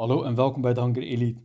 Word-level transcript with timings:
Hallo 0.00 0.22
en 0.22 0.34
welkom 0.34 0.62
bij 0.62 0.74
de 0.74 0.80
Hunger 0.80 1.02
Elite. 1.02 1.40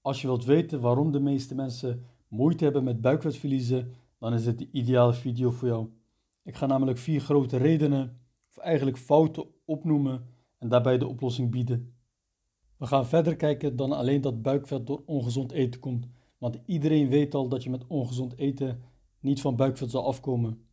Als 0.00 0.20
je 0.20 0.26
wilt 0.26 0.44
weten 0.44 0.80
waarom 0.80 1.12
de 1.12 1.20
meeste 1.20 1.54
mensen 1.54 2.04
moeite 2.28 2.64
hebben 2.64 2.84
met 2.84 3.00
buikvet 3.00 3.36
verliezen, 3.36 3.94
dan 4.18 4.34
is 4.34 4.44
dit 4.44 4.58
de 4.58 4.68
ideale 4.72 5.14
video 5.14 5.50
voor 5.50 5.68
jou. 5.68 5.88
Ik 6.42 6.56
ga 6.56 6.66
namelijk 6.66 6.98
vier 6.98 7.20
grote 7.20 7.56
redenen, 7.56 8.20
of 8.50 8.56
eigenlijk 8.56 8.98
fouten, 8.98 9.46
opnoemen 9.64 10.26
en 10.58 10.68
daarbij 10.68 10.98
de 10.98 11.06
oplossing 11.06 11.50
bieden. 11.50 11.94
We 12.76 12.86
gaan 12.86 13.06
verder 13.06 13.36
kijken 13.36 13.76
dan 13.76 13.92
alleen 13.92 14.20
dat 14.20 14.42
buikvet 14.42 14.86
door 14.86 15.02
ongezond 15.06 15.52
eten 15.52 15.80
komt, 15.80 16.06
want 16.38 16.58
iedereen 16.66 17.08
weet 17.08 17.34
al 17.34 17.48
dat 17.48 17.62
je 17.62 17.70
met 17.70 17.86
ongezond 17.86 18.38
eten 18.38 18.82
niet 19.20 19.40
van 19.40 19.56
buikvet 19.56 19.90
zal 19.90 20.06
afkomen. 20.06 20.66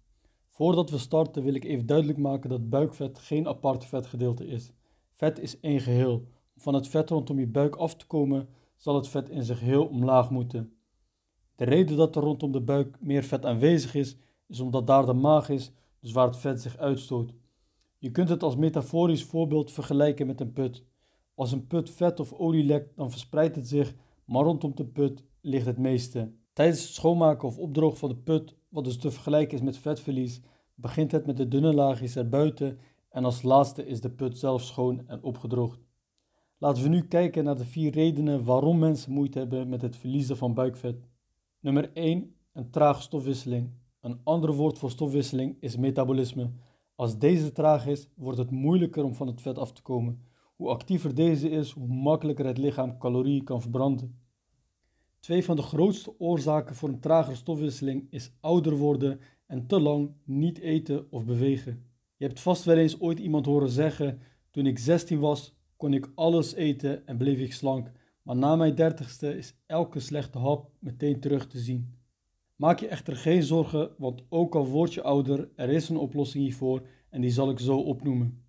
Voordat 0.48 0.90
we 0.90 0.98
starten 0.98 1.44
wil 1.44 1.54
ik 1.54 1.64
even 1.64 1.86
duidelijk 1.86 2.18
maken 2.18 2.50
dat 2.50 2.70
buikvet 2.70 3.20
geen 3.20 3.48
apart 3.48 3.86
vetgedeelte 3.86 4.48
is. 4.48 4.72
Vet 5.12 5.40
is 5.40 5.60
één 5.60 5.82
geheel. 5.82 6.28
Van 6.56 6.74
het 6.74 6.88
vet 6.88 7.10
rondom 7.10 7.40
je 7.40 7.48
buik 7.48 7.76
af 7.76 7.96
te 7.96 8.08
komen, 8.08 8.48
zal 8.76 8.96
het 8.96 9.08
vet 9.08 9.30
in 9.30 9.44
zich 9.44 9.60
heel 9.60 9.86
omlaag 9.86 10.30
moeten. 10.30 10.74
De 11.56 11.66
reden 11.66 11.98
dat 11.98 12.16
er 12.16 12.22
rondom 12.22 12.52
de 12.52 12.62
buik 12.62 12.98
meer 13.00 13.24
vet 13.24 13.46
aanwezig 13.46 13.96
is, 13.96 14.18
is 14.48 14.60
omdat 14.60 14.88
daar 14.88 15.06
de 15.06 15.14
maag 15.14 15.50
is, 15.50 15.72
dus 16.00 16.12
waar 16.12 16.26
het 16.26 16.38
vet 16.38 16.62
zich 16.62 16.78
uitstoot. 16.78 17.34
Je 17.98 18.12
kunt 18.12 18.30
het 18.30 18.44
als 18.44 18.56
metaforisch 18.56 19.24
voorbeeld 19.24 19.72
vergelijken 19.72 20.28
met 20.28 20.42
een 20.42 20.54
put. 20.54 20.84
Als 21.36 21.52
een 21.52 21.68
put 21.68 21.90
vet 21.90 22.20
of 22.20 22.34
olie 22.34 22.64
lekt, 22.64 22.96
dan 22.96 23.12
verspreidt 23.12 23.56
het 23.56 23.68
zich, 23.68 23.96
maar 24.26 24.44
rondom 24.44 24.76
de 24.76 24.86
put 24.86 25.24
ligt 25.42 25.66
het 25.66 25.78
meeste. 25.78 26.32
Tijdens 26.54 26.82
het 26.82 26.94
schoonmaken 26.94 27.48
of 27.48 27.58
opdrogen 27.58 27.98
van 27.98 28.10
de 28.10 28.16
put, 28.16 28.56
wat 28.70 28.84
dus 28.84 28.98
te 28.98 29.12
vergelijken 29.12 29.58
is 29.58 29.64
met 29.64 29.78
vetverlies, 29.78 30.42
begint 30.76 31.12
het 31.12 31.26
met 31.26 31.38
de 31.38 31.48
dunne 31.48 31.74
laagjes 31.74 32.16
erbuiten 32.16 32.80
en 33.10 33.26
als 33.26 33.42
laatste 33.42 33.86
is 33.86 34.02
de 34.02 34.10
put 34.10 34.38
zelf 34.38 34.62
schoon 34.62 35.08
en 35.08 35.24
opgedroogd. 35.24 35.80
Laten 36.64 36.84
we 36.84 36.90
nu 36.90 37.02
kijken 37.02 37.44
naar 37.44 37.58
de 37.58 37.66
vier 37.66 37.92
redenen 37.92 38.44
waarom 38.44 38.80
mensen 38.80 39.12
moeite 39.12 39.40
hebben 39.40 39.70
met 39.70 39.82
het 39.82 39.96
verliezen 39.96 40.38
van 40.38 40.54
buikvet. 40.54 41.08
Nummer 41.60 41.92
1. 41.94 42.36
Een 42.54 42.70
trage 42.70 43.02
stofwisseling. 43.02 43.70
Een 44.02 44.20
ander 44.24 44.54
woord 44.54 44.80
voor 44.80 44.92
stofwisseling 44.92 45.58
is 45.60 45.78
metabolisme. 45.78 46.52
Als 46.96 47.18
deze 47.18 47.52
traag 47.52 47.88
is, 47.88 48.10
wordt 48.16 48.38
het 48.38 48.52
moeilijker 48.52 49.04
om 49.04 49.16
van 49.16 49.28
het 49.28 49.42
vet 49.42 49.58
af 49.58 49.72
te 49.72 49.82
komen. 49.82 50.22
Hoe 50.56 50.70
actiever 50.70 51.16
deze 51.16 51.50
is, 51.50 51.72
hoe 51.72 51.88
makkelijker 51.88 52.46
het 52.46 52.58
lichaam 52.58 52.98
calorieën 52.98 53.44
kan 53.44 53.62
verbranden. 53.62 54.20
Twee 55.20 55.44
van 55.44 55.56
de 55.56 55.62
grootste 55.62 56.20
oorzaken 56.20 56.76
voor 56.76 56.90
een 56.90 57.00
tragere 57.00 57.36
stofwisseling 57.36 58.08
is 58.10 58.32
ouder 58.40 58.78
worden 58.78 59.20
en 59.46 59.68
te 59.68 59.80
lang 59.80 60.12
niet 60.26 60.60
eten 60.60 61.12
of 61.12 61.26
bewegen. 61.26 61.86
Je 62.16 62.26
hebt 62.26 62.40
vast 62.40 62.64
wel 62.64 62.78
eens 62.78 63.00
ooit 63.00 63.20
iemand 63.20 63.46
horen 63.46 63.70
zeggen: 63.70 64.20
Toen 64.52 64.66
ik 64.66 64.80
16 64.80 65.20
was, 65.20 65.56
kon 65.78 65.94
ik 65.94 66.12
alles 66.16 66.54
eten 66.54 67.08
en 67.08 67.18
bleef 67.18 67.40
ik 67.40 67.54
slank, 67.54 67.92
maar 68.22 68.36
na 68.36 68.56
mijn 68.56 68.76
dertigste 68.76 69.38
is 69.38 69.56
elke 69.66 70.00
slechte 70.00 70.38
hap 70.38 70.72
meteen 70.80 71.20
terug 71.20 71.48
te 71.48 71.60
zien. 71.60 71.96
Maak 72.56 72.80
je 72.80 72.88
echter 72.88 73.16
geen 73.16 73.44
zorgen, 73.44 73.90
want 73.98 74.24
ook 74.30 74.56
al 74.56 74.68
word 74.68 74.94
je 74.94 75.02
ouder, 75.02 75.50
er 75.56 75.70
is 75.70 75.90
een 75.90 75.98
oplossing 75.98 76.44
hiervoor 76.44 76.88
en 77.10 77.22
die 77.22 77.32
zal 77.32 77.50
ik 77.50 77.60
zo 77.60 77.78
opnoemen. 77.78 78.44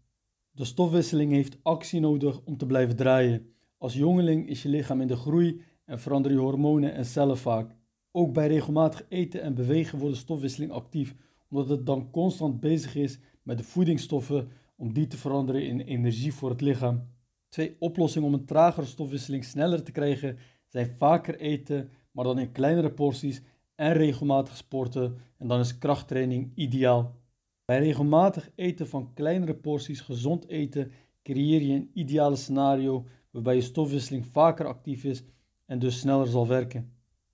De 0.51 0.65
stofwisseling 0.65 1.33
heeft 1.33 1.59
actie 1.63 2.01
nodig 2.01 2.41
om 2.45 2.57
te 2.57 2.67
blijven 2.67 2.97
draaien. 2.97 3.55
Als 3.79 3.95
jongeling 3.95 4.49
is 4.49 4.63
je 4.63 4.69
lichaam 4.69 5.01
in 5.01 5.07
de 5.07 5.17
groei 5.17 5.61
en 5.85 6.01
veranderen 6.01 6.37
je 6.37 6.43
hormonen 6.43 6.95
en 6.95 7.05
cellen 7.05 7.39
vaak. 7.39 7.77
Ook 8.13 8.33
bij 8.33 8.47
regelmatig 8.47 9.07
eten 9.09 9.43
en 9.43 9.55
bewegen 9.55 9.99
wordt 9.99 10.15
de 10.15 10.21
stofwisseling 10.21 10.73
actief, 10.73 11.15
omdat 11.49 11.69
het 11.69 11.87
dan 11.87 12.11
constant 12.11 12.61
bezig 12.61 12.95
is 12.95 13.19
met 13.43 13.59
de 13.59 13.65
voedingsstoffen 13.65 14.49
om 14.77 14.93
die 14.93 15.07
te 15.07 15.17
veranderen 15.17 15.67
in 15.67 15.81
energie 15.81 16.35
voor 16.35 16.51
het 16.51 16.61
lichaam. 16.61 17.14
Twee 17.55 17.77
oplossingen 17.79 18.29
om 18.29 18.35
een 18.35 18.45
tragere 18.45 18.87
stofwisseling 18.87 19.45
sneller 19.45 19.83
te 19.83 19.93
krijgen 19.93 20.39
zijn 20.67 20.87
vaker 20.87 21.39
eten, 21.39 21.91
maar 22.11 22.25
dan 22.25 22.39
in 22.39 22.53
kleinere 22.53 22.93
porties 22.93 23.43
en 23.75 23.93
regelmatig 23.93 24.57
sporten 24.57 25.17
en 25.39 25.49
dan 25.49 25.61
is 25.61 25.79
krachttraining 25.79 26.53
ideaal. 26.55 27.17
Bij 27.65 27.79
regelmatig 27.79 28.51
eten 28.55 28.89
van 28.89 29.13
kleinere 29.13 29.55
porties 29.55 30.01
gezond 30.01 30.49
eten 30.49 30.91
creëer 31.23 31.63
je 31.63 31.75
een 31.75 31.91
ideale 31.93 32.37
scenario 32.37 33.07
waarbij 33.31 33.55
je 33.55 33.61
stofwisseling 33.61 34.27
vaker 34.27 34.67
actief 34.67 35.05
is 35.05 35.25
en 35.67 35.79
dus 35.79 35.99
sneller 35.99 36.27
zal 36.27 36.47
werken. 36.47 36.93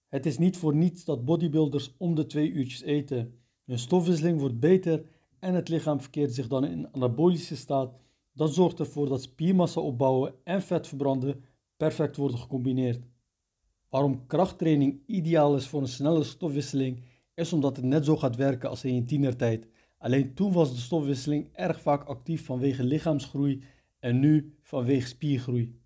Het 0.09 0.27
is 0.27 0.39
niet 0.39 0.56
voor 0.56 0.75
niets 0.75 1.05
dat 1.05 1.25
bodybuilders 1.25 1.95
om 1.99 2.15
de 2.15 2.27
twee 2.27 2.50
uurtjes 2.50 2.83
eten. 2.83 3.39
Hun 3.65 3.78
stofwisseling 3.78 4.41
wordt 4.41 4.61
beter 4.61 5.05
en 5.39 5.55
het 5.55 5.69
lichaam 5.69 6.00
verkeert 6.00 6.34
zich 6.34 6.49
dan 6.49 6.65
in 6.65 6.93
anabolische 6.93 7.56
staat. 7.56 7.95
Dat 8.33 8.55
zorgt 8.55 8.79
ervoor 8.79 9.09
dat 9.09 9.23
spiermassa 9.23 9.81
opbouwen 9.81 10.35
en 10.45 10.63
vet 10.63 10.87
verbranden 10.87 11.45
perfect 11.77 12.17
worden 12.17 12.39
gecombineerd. 12.39 13.09
Waarom 13.89 14.27
krachttraining 14.27 15.03
ideaal 15.07 15.57
is 15.57 15.67
voor 15.67 15.81
een 15.81 15.89
snelle 15.89 16.25
stofwisseling, 16.25 17.03
is 17.35 17.53
omdat 17.53 17.77
het 17.77 17.85
net 17.85 18.05
zo 18.05 18.17
gaat 18.17 18.37
werken 18.37 18.69
als 18.69 18.85
in 18.85 18.95
je 18.95 19.05
tienertijd. 19.05 19.69
Alleen 19.99 20.35
toen 20.35 20.53
was 20.53 20.75
de 20.75 20.81
stofwisseling 20.81 21.49
erg 21.53 21.81
vaak 21.81 22.05
actief 22.05 22.45
vanwege 22.45 22.85
lichaamsgroei 22.85 23.63
en 23.99 24.21
nu 24.21 24.55
vanwege 24.63 25.09
spiergroei. 25.09 25.79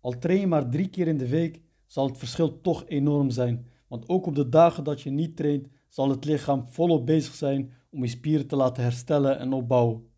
Al 0.00 0.18
train 0.18 0.40
je 0.40 0.46
maar 0.46 0.70
drie 0.70 0.88
keer 0.88 1.08
in 1.08 1.18
de 1.18 1.28
week, 1.28 1.60
zal 1.86 2.06
het 2.06 2.18
verschil 2.18 2.60
toch 2.60 2.84
enorm 2.86 3.30
zijn. 3.30 3.66
Want 3.88 4.08
ook 4.08 4.26
op 4.26 4.34
de 4.34 4.48
dagen 4.48 4.84
dat 4.84 5.00
je 5.00 5.10
niet 5.10 5.36
traint, 5.36 5.68
zal 5.88 6.08
het 6.08 6.24
lichaam 6.24 6.66
volop 6.66 7.06
bezig 7.06 7.34
zijn 7.34 7.72
om 7.90 8.02
je 8.02 8.08
spieren 8.08 8.46
te 8.46 8.56
laten 8.56 8.82
herstellen 8.82 9.38
en 9.38 9.52
opbouwen. 9.52 10.11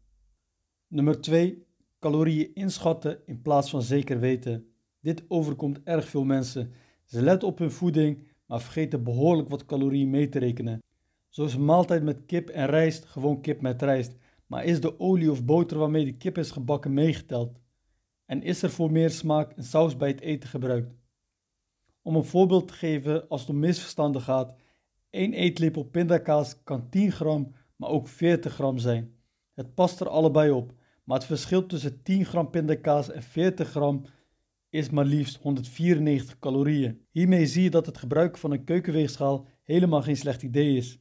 Nummer 0.94 1.20
2. 1.20 1.66
Calorieën 1.98 2.54
inschatten 2.54 3.18
in 3.26 3.42
plaats 3.42 3.70
van 3.70 3.82
zeker 3.82 4.20
weten. 4.20 4.74
Dit 5.00 5.24
overkomt 5.28 5.82
erg 5.82 6.08
veel 6.08 6.24
mensen. 6.24 6.72
Ze 7.04 7.22
letten 7.22 7.48
op 7.48 7.58
hun 7.58 7.70
voeding, 7.70 8.26
maar 8.46 8.60
vergeten 8.60 9.04
behoorlijk 9.04 9.48
wat 9.48 9.64
calorieën 9.64 10.10
mee 10.10 10.28
te 10.28 10.38
rekenen. 10.38 10.82
Zo 11.28 11.44
is 11.44 11.54
een 11.54 11.64
maaltijd 11.64 12.02
met 12.02 12.24
kip 12.26 12.48
en 12.48 12.66
rijst 12.66 13.04
gewoon 13.04 13.40
kip 13.40 13.60
met 13.60 13.82
rijst, 13.82 14.16
maar 14.46 14.64
is 14.64 14.80
de 14.80 15.00
olie 15.00 15.30
of 15.30 15.44
boter 15.44 15.78
waarmee 15.78 16.04
de 16.04 16.16
kip 16.16 16.38
is 16.38 16.50
gebakken 16.50 16.92
meegeteld? 16.92 17.60
En 18.24 18.42
is 18.42 18.62
er 18.62 18.70
voor 18.70 18.92
meer 18.92 19.10
smaak 19.10 19.56
een 19.56 19.64
saus 19.64 19.96
bij 19.96 20.08
het 20.08 20.20
eten 20.20 20.48
gebruikt? 20.48 20.94
Om 22.02 22.16
een 22.16 22.24
voorbeeld 22.24 22.68
te 22.68 22.74
geven 22.74 23.28
als 23.28 23.40
het 23.40 23.50
om 23.50 23.58
misverstanden 23.58 24.22
gaat, 24.22 24.54
1 25.10 25.32
eetlepel 25.32 25.84
pindakaas 25.84 26.62
kan 26.62 26.88
10 26.88 27.12
gram, 27.12 27.54
maar 27.76 27.90
ook 27.90 28.08
40 28.08 28.54
gram 28.54 28.78
zijn. 28.78 29.14
Het 29.54 29.74
past 29.74 30.00
er 30.00 30.08
allebei 30.08 30.50
op, 30.50 30.72
maar 31.04 31.16
het 31.16 31.26
verschil 31.26 31.66
tussen 31.66 32.02
10 32.02 32.24
gram 32.24 32.50
pindakaas 32.50 33.10
en 33.10 33.22
40 33.22 33.68
gram 33.68 34.04
is 34.68 34.90
maar 34.90 35.04
liefst 35.04 35.36
194 35.36 36.38
calorieën. 36.38 37.00
Hiermee 37.10 37.46
zie 37.46 37.62
je 37.62 37.70
dat 37.70 37.86
het 37.86 37.98
gebruiken 37.98 38.40
van 38.40 38.50
een 38.50 38.64
keukenweegschaal 38.64 39.46
helemaal 39.62 40.02
geen 40.02 40.16
slecht 40.16 40.42
idee 40.42 40.76
is. 40.76 40.98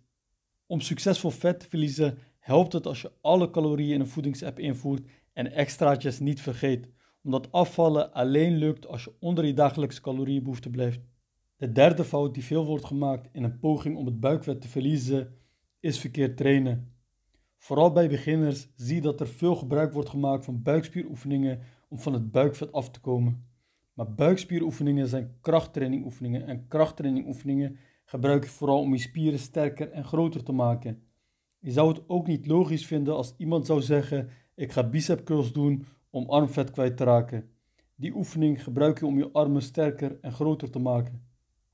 Om 0.66 0.80
succesvol 0.80 1.32
vet 1.32 1.60
te 1.60 1.70
verliezen 1.70 2.18
helpt 2.40 2.74
het 2.74 2.88
als 2.88 3.02
je 3.02 3.12
alle 3.22 3.50
calorieën 3.50 3.94
in 3.94 4.00
een 4.00 4.08
voedingsapp 4.08 4.60
invoert 4.60 5.08
en 5.34 5.52
extraatjes 5.52 6.20
niet 6.20 6.42
vergeet 6.42 6.88
omdat 7.24 7.52
afvallen 7.52 8.14
alleen 8.14 8.58
lukt 8.58 8.88
als 8.88 9.04
je 9.04 9.14
onder 9.20 9.46
je 9.46 9.54
dagelijkse 9.54 10.02
caloriebehoefte 10.02 10.70
blijft. 10.70 11.00
De 11.58 11.72
derde 11.72 12.04
fout 12.04 12.34
die 12.34 12.44
veel 12.44 12.66
wordt 12.66 12.86
gemaakt 12.86 13.30
in 13.32 13.44
een 13.44 13.60
poging 13.60 13.98
om 13.98 14.06
het 14.06 14.20
buikvet 14.20 14.62
te 14.62 14.68
verliezen, 14.68 15.38
is 15.80 16.00
verkeerd 16.00 16.38
trainen. 16.38 16.93
Vooral 17.64 17.92
bij 17.92 18.10
beginners 18.10 18.68
zie 18.76 18.96
je 18.96 19.02
dat 19.02 19.20
er 19.20 19.28
veel 19.28 19.56
gebruik 19.56 19.94
wordt 19.94 20.10
gemaakt 20.10 20.46
van 20.46 20.62
buikspieroefeningen 20.62 21.60
om 21.88 21.98
van 22.00 22.14
het 22.14 22.32
buikvet 22.32 22.72
af 22.72 22.90
te 22.90 23.00
komen. 23.00 23.46
Maar 23.94 24.14
buikspieroefeningen 24.14 25.08
zijn 25.08 25.38
krachttrainingoefeningen 25.42 26.48
en 26.48 26.68
krachttrainingoefeningen 26.68 27.78
gebruik 28.06 28.44
je 28.44 28.50
vooral 28.50 28.80
om 28.80 28.94
je 28.94 29.00
spieren 29.00 29.40
sterker 29.40 29.92
en 29.92 30.04
groter 30.04 30.44
te 30.44 30.52
maken. 30.52 31.04
Je 31.60 31.72
zou 31.72 31.88
het 31.88 32.10
ook 32.10 32.28
niet 32.28 32.48
logisch 32.48 32.86
vinden 32.86 33.16
als 33.16 33.34
iemand 33.38 33.66
zou 33.66 33.82
zeggen: 33.82 34.30
Ik 34.56 34.72
ga 34.72 34.90
bicep 34.90 35.24
curls 35.24 35.52
doen 35.52 35.86
om 36.10 36.30
armvet 36.30 36.72
kwijt 36.72 36.98
te 36.98 37.04
raken. 37.04 37.50
Die 37.96 38.16
oefening 38.16 38.64
gebruik 38.64 39.00
je 39.00 39.06
om 39.06 39.18
je 39.18 39.32
armen 39.32 39.62
sterker 39.62 40.18
en 40.22 40.32
groter 40.32 40.70
te 40.70 40.80
maken. 40.80 41.28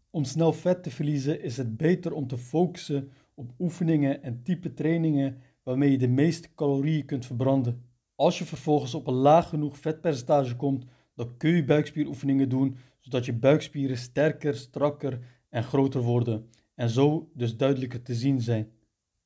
Om 0.10 0.24
snel 0.24 0.54
vet 0.54 0.84
te 0.84 0.92
verliezen 0.92 1.42
is 1.42 1.58
het 1.58 1.78
beter 1.78 2.14
om 2.14 2.28
te 2.28 2.38
focussen 2.38 3.12
op 3.34 3.52
oefeningen 3.60 4.24
en 4.24 4.44
type 4.44 4.74
trainingen 4.74 5.42
waarmee 5.64 5.92
je 5.92 5.98
de 5.98 6.08
meeste 6.08 6.54
calorieën 6.56 7.06
kunt 7.06 7.26
verbranden. 7.26 7.84
Als 8.16 8.38
je 8.38 8.46
vervolgens 8.46 8.94
op 8.94 9.08
een 9.08 9.14
laag 9.14 9.50
genoeg 9.50 9.78
vetpercentage 9.78 10.56
komt, 10.56 10.86
dan 11.16 11.38
kun 11.38 11.56
je 11.56 11.64
buikspieroefeningen 11.64 12.50
doen 12.50 12.78
zodat 13.00 13.26
je 13.26 13.34
buikspieren 13.34 13.98
sterker, 13.98 14.56
strakker 14.56 15.20
en 15.50 15.64
groter 15.64 16.02
worden 16.02 16.50
en 16.76 16.90
zo 16.90 17.30
dus 17.34 17.58
duidelijker 17.58 18.02
te 18.02 18.14
zien 18.14 18.42
zijn. 18.42 18.72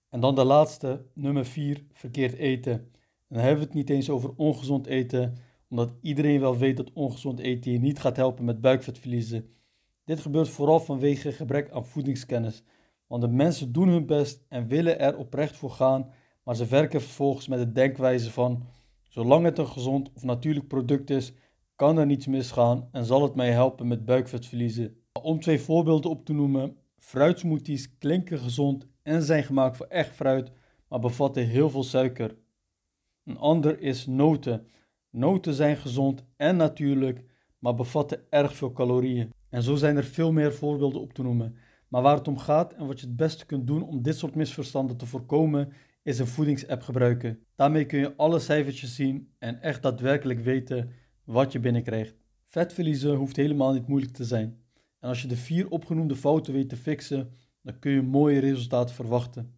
En 0.09 0.19
dan 0.19 0.35
de 0.35 0.43
laatste, 0.43 1.05
nummer 1.13 1.45
4, 1.45 1.85
verkeerd 1.91 2.33
eten 2.33 2.91
dan 3.33 3.41
hebben 3.41 3.59
we 3.59 3.65
het 3.65 3.73
niet 3.73 3.89
eens 3.89 4.09
over 4.09 4.33
ongezond 4.35 4.85
eten, 4.85 5.35
omdat 5.69 5.93
iedereen 6.01 6.39
wel 6.39 6.57
weet 6.57 6.77
dat 6.77 6.93
ongezond 6.93 7.39
eten 7.39 7.71
je 7.71 7.79
niet 7.79 7.99
gaat 7.99 8.15
helpen 8.15 8.45
met 8.45 8.61
buikvet 8.61 8.97
verliezen. 8.97 9.49
Dit 10.05 10.19
gebeurt 10.19 10.49
vooral 10.49 10.79
vanwege 10.79 11.31
gebrek 11.31 11.71
aan 11.71 11.85
voedingskennis, 11.85 12.63
want 13.07 13.21
de 13.21 13.27
mensen 13.27 13.71
doen 13.71 13.87
hun 13.87 14.05
best 14.05 14.45
en 14.49 14.67
willen 14.67 14.99
er 14.99 15.17
oprecht 15.17 15.55
voor 15.55 15.71
gaan, 15.71 16.11
maar 16.43 16.55
ze 16.55 16.65
werken 16.65 17.01
vervolgens 17.01 17.47
met 17.47 17.59
de 17.59 17.71
denkwijze 17.71 18.31
van 18.31 18.63
zolang 19.09 19.45
het 19.45 19.57
een 19.57 19.67
gezond 19.67 20.11
of 20.13 20.23
natuurlijk 20.23 20.67
product 20.67 21.09
is, 21.09 21.33
kan 21.75 21.97
er 21.97 22.05
niets 22.05 22.27
misgaan 22.27 22.89
en 22.91 23.05
zal 23.05 23.23
het 23.23 23.35
mij 23.35 23.51
helpen 23.51 23.87
met 23.87 24.05
buikvet 24.05 24.45
verliezen. 24.45 24.95
Om 25.21 25.39
twee 25.39 25.59
voorbeelden 25.59 26.11
op 26.11 26.25
te 26.25 26.33
noemen, 26.33 26.77
fruitsmoothies 26.97 27.97
klinken 27.97 28.39
gezond 28.39 28.87
en 29.01 29.23
zijn 29.23 29.43
gemaakt 29.43 29.77
voor 29.77 29.85
echt 29.85 30.15
fruit, 30.15 30.51
maar 30.87 30.99
bevatten 30.99 31.47
heel 31.47 31.69
veel 31.69 31.83
suiker. 31.83 32.35
Een 33.23 33.37
ander 33.37 33.79
is 33.79 34.05
noten. 34.05 34.67
Noten 35.09 35.53
zijn 35.53 35.77
gezond 35.77 36.23
en 36.37 36.55
natuurlijk, 36.55 37.25
maar 37.59 37.75
bevatten 37.75 38.23
erg 38.29 38.55
veel 38.55 38.71
calorieën. 38.71 39.33
En 39.49 39.63
zo 39.63 39.75
zijn 39.75 39.97
er 39.97 40.03
veel 40.03 40.31
meer 40.31 40.53
voorbeelden 40.53 41.01
op 41.01 41.13
te 41.13 41.23
noemen. 41.23 41.55
Maar 41.87 42.01
waar 42.01 42.15
het 42.15 42.27
om 42.27 42.37
gaat 42.37 42.73
en 42.73 42.87
wat 42.87 42.99
je 42.99 43.05
het 43.05 43.15
beste 43.15 43.45
kunt 43.45 43.67
doen 43.67 43.83
om 43.83 44.01
dit 44.01 44.17
soort 44.17 44.35
misverstanden 44.35 44.97
te 44.97 45.05
voorkomen, 45.05 45.73
is 46.03 46.19
een 46.19 46.27
voedingsapp 46.27 46.81
gebruiken. 46.81 47.39
Daarmee 47.55 47.85
kun 47.85 47.99
je 47.99 48.15
alle 48.15 48.39
cijfertjes 48.39 48.95
zien 48.95 49.33
en 49.39 49.61
echt 49.61 49.81
daadwerkelijk 49.81 50.39
weten 50.39 50.91
wat 51.23 51.51
je 51.51 51.59
binnenkrijgt. 51.59 52.15
Vet 52.47 52.73
verliezen 52.73 53.15
hoeft 53.15 53.35
helemaal 53.35 53.73
niet 53.73 53.87
moeilijk 53.87 54.13
te 54.13 54.23
zijn. 54.23 54.61
En 54.99 55.09
als 55.09 55.21
je 55.21 55.27
de 55.27 55.35
vier 55.35 55.69
opgenoemde 55.69 56.15
fouten 56.15 56.53
weet 56.53 56.69
te 56.69 56.77
fixen, 56.77 57.31
dan 57.61 57.79
kun 57.79 57.91
je 57.91 58.01
mooie 58.01 58.39
resultaten 58.39 58.95
verwachten. 58.95 59.53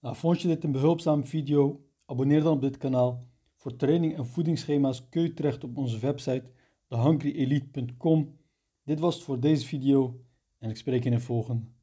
Nou, 0.00 0.16
vond 0.16 0.42
je 0.42 0.48
dit 0.48 0.64
een 0.64 0.72
behulpzame 0.72 1.24
video? 1.24 1.84
Abonneer 2.06 2.42
dan 2.42 2.52
op 2.52 2.60
dit 2.60 2.76
kanaal. 2.76 3.28
Voor 3.54 3.76
training 3.76 4.16
en 4.16 4.26
voedingsschema's 4.26 5.08
kun 5.08 5.22
je 5.22 5.34
terecht 5.34 5.64
op 5.64 5.76
onze 5.76 5.98
website 5.98 6.50
thehungryelite.com. 6.88 8.38
Dit 8.84 9.00
was 9.00 9.14
het 9.14 9.24
voor 9.24 9.40
deze 9.40 9.66
video 9.66 10.24
en 10.58 10.70
ik 10.70 10.76
spreek 10.76 11.02
je 11.02 11.10
in 11.10 11.16
de 11.16 11.22
volgende. 11.22 11.79